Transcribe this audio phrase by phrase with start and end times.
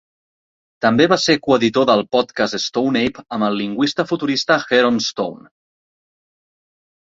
[0.83, 5.47] També va ser coeditor del Podcast Stone Ape amb el lingüista futurista Heron Stone.